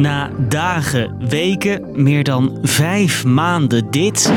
[0.00, 4.32] Na dagen, weken, meer dan vijf maanden dit,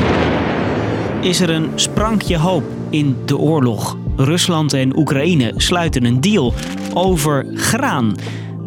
[1.20, 3.96] is er een sprankje hoop in de oorlog.
[4.16, 6.54] Rusland en Oekraïne sluiten een deal
[6.94, 8.14] over graan.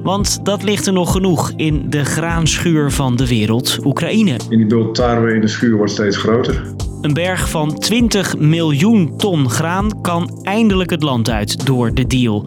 [0.03, 4.35] Want dat ligt er nog genoeg in de graanschuur van de wereld, Oekraïne.
[4.49, 6.61] In die bult tarwe in de schuur wordt steeds groter.
[7.01, 12.45] Een berg van 20 miljoen ton graan kan eindelijk het land uit door de deal.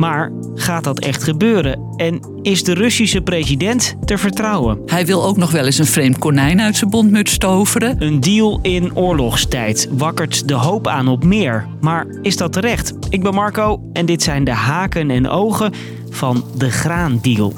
[0.00, 1.94] Maar gaat dat echt gebeuren?
[1.96, 4.78] En is de Russische president te vertrouwen?
[4.86, 8.02] Hij wil ook nog wel eens een vreemd konijn uit zijn bondmuts toveren.
[8.02, 11.66] Een deal in oorlogstijd wakkert de hoop aan op meer.
[11.80, 12.94] Maar is dat terecht?
[13.08, 15.72] Ik ben Marco en dit zijn de haken en ogen
[16.10, 17.52] van de graandeal.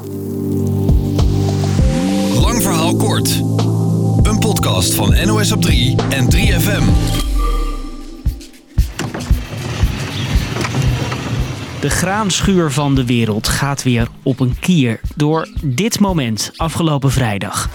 [2.41, 3.41] Lang verhaal kort.
[4.23, 6.83] Een podcast van NOS op 3 en 3FM.
[11.83, 17.69] De graanschuur van de wereld gaat weer op een kier door dit moment afgelopen vrijdag.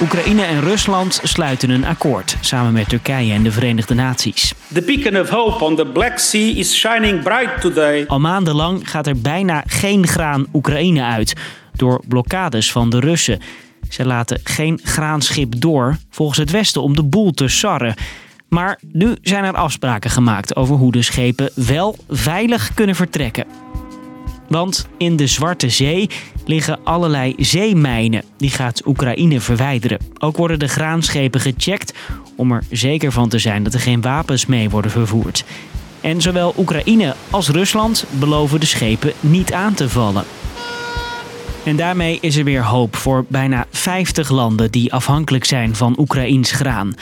[0.00, 4.54] Oekraïne en Rusland sluiten een akkoord samen met Turkije en de Verenigde Naties.
[4.72, 8.04] The beacon of hope on the Black Sea is shining bright today.
[8.06, 11.34] Al maandenlang gaat er bijna geen graan Oekraïne uit
[11.72, 13.40] door blokkades van de Russen.
[13.88, 17.94] Ze laten geen graanschip door volgens het Westen om de boel te sarren.
[18.48, 23.46] Maar nu zijn er afspraken gemaakt over hoe de schepen wel veilig kunnen vertrekken.
[24.48, 26.10] Want in de Zwarte Zee
[26.44, 28.22] liggen allerlei zeemijnen.
[28.36, 29.98] Die gaat Oekraïne verwijderen.
[30.18, 31.92] Ook worden de graanschepen gecheckt
[32.36, 35.44] om er zeker van te zijn dat er geen wapens mee worden vervoerd.
[36.00, 40.24] En zowel Oekraïne als Rusland beloven de schepen niet aan te vallen.
[41.64, 46.50] En daarmee is er weer hoop voor bijna 50 landen die afhankelijk zijn van Oekraïns
[46.50, 46.94] graan.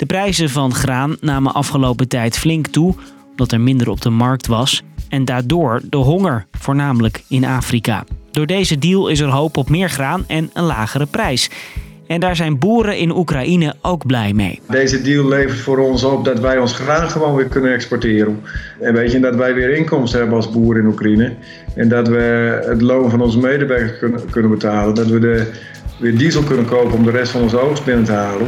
[0.00, 2.94] De prijzen van graan namen afgelopen tijd flink toe,
[3.30, 4.82] omdat er minder op de markt was.
[5.08, 8.04] En daardoor de honger, voornamelijk in Afrika.
[8.30, 11.50] Door deze deal is er hoop op meer graan en een lagere prijs.
[12.06, 14.60] En daar zijn boeren in Oekraïne ook blij mee.
[14.68, 18.40] Deze deal levert voor ons op dat wij ons graan gewoon weer kunnen exporteren.
[18.80, 21.34] En weet je, dat wij weer inkomsten hebben als boeren in Oekraïne.
[21.74, 23.98] En dat we het loon van onze medewerkers
[24.30, 24.94] kunnen, betalen.
[24.94, 25.50] Dat we de,
[25.98, 28.46] weer diesel kunnen kopen om de rest van onze oogst binnen te halen.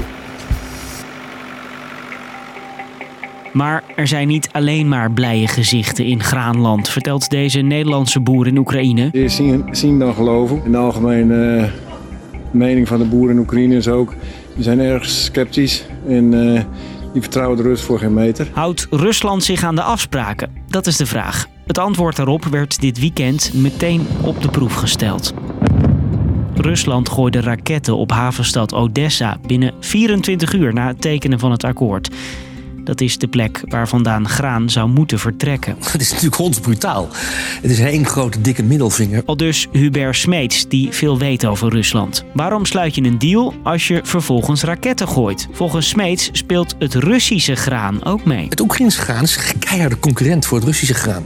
[3.52, 8.58] Maar er zijn niet alleen maar blije gezichten in graanland, vertelt deze Nederlandse boer in
[8.58, 9.08] Oekraïne.
[9.10, 10.62] Die zien, zien dan geloven.
[10.64, 11.64] In de algemene uh,
[12.50, 14.14] mening van de boeren in Oekraïne is ook,
[14.54, 16.60] die zijn erg sceptisch en uh,
[17.12, 18.48] die vertrouwen de Rus voor geen meter.
[18.52, 20.50] Houdt Rusland zich aan de afspraken?
[20.68, 21.46] Dat is de vraag.
[21.66, 25.34] Het antwoord daarop werd dit weekend meteen op de proef gesteld.
[26.54, 32.10] Rusland gooide raketten op havenstad Odessa binnen 24 uur na het tekenen van het akkoord.
[32.84, 35.76] Dat is de plek waar vandaan graan zou moeten vertrekken.
[35.92, 37.08] Het is natuurlijk hondsbrutaal.
[37.62, 39.22] Het is één grote dikke middelvinger.
[39.26, 42.24] Al dus Hubert Smeets, die veel weet over Rusland.
[42.34, 45.48] Waarom sluit je een deal als je vervolgens raketten gooit?
[45.52, 48.46] Volgens Smeets speelt het Russische graan ook mee.
[48.48, 51.24] Het Oekraïnse graan is een keiharde concurrent voor het Russische graan.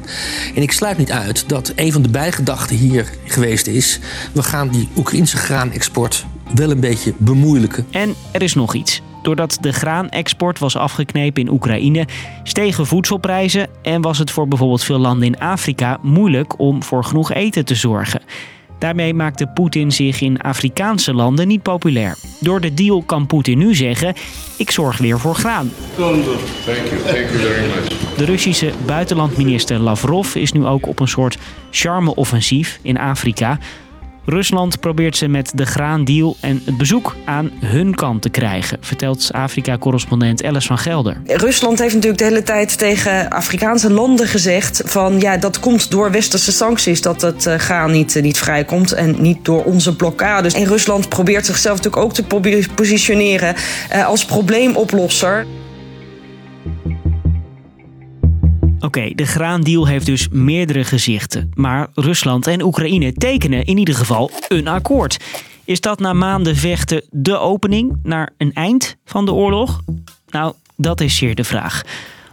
[0.55, 4.01] En ik sluit niet uit dat een van de bijgedachten hier geweest is...
[4.33, 7.87] we gaan die Oekraïnse graanexport wel een beetje bemoeilijken.
[7.91, 9.03] En er is nog iets.
[9.27, 12.07] Doordat de graanexport was afgeknepen in Oekraïne,
[12.43, 17.33] stegen voedselprijzen en was het voor bijvoorbeeld veel landen in Afrika moeilijk om voor genoeg
[17.33, 18.21] eten te zorgen.
[18.79, 22.17] Daarmee maakte Poetin zich in Afrikaanse landen niet populair.
[22.41, 24.15] Door de deal kan Poetin nu zeggen:
[24.59, 25.71] ik zorg weer voor graan.
[25.97, 28.17] Thank you, thank you very much.
[28.17, 31.39] De Russische buitenlandminister Lavrov is nu ook op een soort
[31.71, 33.59] charme-offensief in Afrika.
[34.29, 39.29] Rusland probeert ze met de graandeal en het bezoek aan hun kant te krijgen, vertelt
[39.33, 41.21] Afrika-correspondent Alice van Gelder.
[41.27, 46.11] Rusland heeft natuurlijk de hele tijd tegen Afrikaanse landen gezegd van ja, dat komt door
[46.11, 50.55] westerse sancties dat het graan niet, niet vrijkomt en niet door onze blokkades.
[50.55, 53.55] En Rusland probeert zichzelf natuurlijk ook te positioneren
[54.07, 55.47] als probleemoplosser.
[58.87, 61.51] Oké, de graandeal heeft dus meerdere gezichten.
[61.55, 65.19] Maar Rusland en Oekraïne tekenen in ieder geval een akkoord.
[65.65, 69.81] Is dat na maanden vechten de opening naar een eind van de oorlog?
[70.29, 71.83] Nou, dat is zeer de vraag.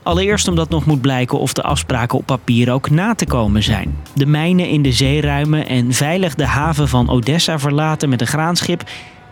[0.03, 3.97] Allereerst omdat nog moet blijken of de afspraken op papier ook na te komen zijn.
[4.15, 8.83] De mijnen in de zeeruimen en veilig de haven van Odessa verlaten met een graanschip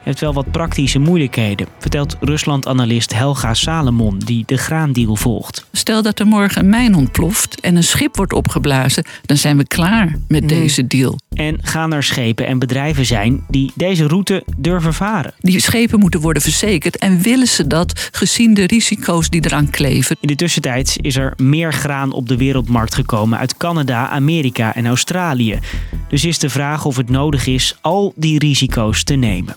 [0.04, 5.66] heeft wel wat praktische moeilijkheden, vertelt Rusland-analyst Helga Salomon, die de graandeal volgt.
[5.72, 9.68] Stel dat er morgen een mijn ontploft en een schip wordt opgeblazen, dan zijn we
[9.68, 11.20] klaar met deze deal.
[11.34, 15.34] En gaan er schepen en bedrijven zijn die deze route durven varen?
[15.40, 20.18] Die schepen moeten worden verzekerd en willen ze dat gezien de risico's die eraan kleven.
[20.20, 24.88] In de tussentijd is er meer graan op de wereldmarkt gekomen uit Canada, Amerika en
[24.88, 25.60] Australië.
[26.08, 29.56] Dus is de vraag of het nodig is al die risico's te nemen.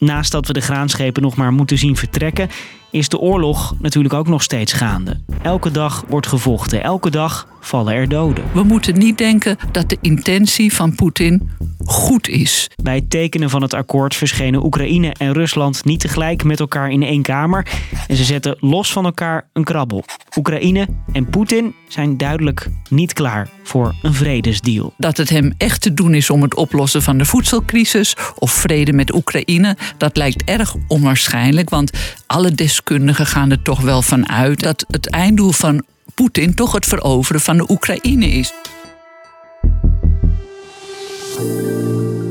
[0.00, 2.48] Naast dat we de graanschepen nog maar moeten zien vertrekken,
[2.90, 5.20] is de oorlog natuurlijk ook nog steeds gaande.
[5.42, 8.44] Elke dag wordt gevochten, elke dag vallen er doden.
[8.52, 11.50] We moeten niet denken dat de intentie van Poetin
[11.84, 12.70] goed is.
[12.82, 17.02] Bij het tekenen van het akkoord verschenen Oekraïne en Rusland niet tegelijk met elkaar in
[17.02, 17.66] één kamer
[18.06, 20.04] en ze zetten los van elkaar een krabbel.
[20.36, 24.94] Oekraïne en Poetin zijn duidelijk niet klaar voor een vredesdeal.
[24.96, 28.92] Dat het hem echt te doen is om het oplossen van de voedselcrisis of vrede
[28.92, 31.90] met Oekraïne, dat lijkt erg onwaarschijnlijk, want
[32.26, 35.84] alle deskundigen gaan er toch wel van uit dat het einddoel van
[36.14, 38.52] Poetin toch het veroveren van de Oekraïne is.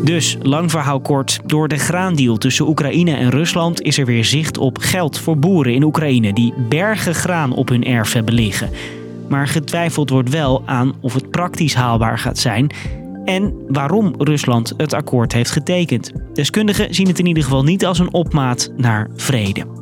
[0.03, 4.57] Dus, lang verhaal kort, door de graandeal tussen Oekraïne en Rusland is er weer zicht
[4.57, 8.69] op geld voor boeren in Oekraïne die bergen graan op hun erf hebben liggen.
[9.27, 12.71] Maar getwijfeld wordt wel aan of het praktisch haalbaar gaat zijn
[13.25, 16.11] en waarom Rusland het akkoord heeft getekend.
[16.33, 19.78] Deskundigen zien het in ieder geval niet als een opmaat naar vrede.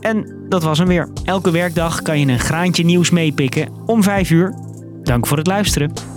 [0.00, 1.08] En dat was hem weer.
[1.24, 4.54] Elke werkdag kan je een graantje nieuws meepikken om 5 uur.
[5.02, 6.09] Dank voor het luisteren.